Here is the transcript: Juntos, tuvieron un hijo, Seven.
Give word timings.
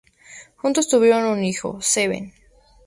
Juntos, 0.57 0.87
tuvieron 0.89 1.25
un 1.27 1.43
hijo, 1.43 1.79
Seven. 1.79 2.33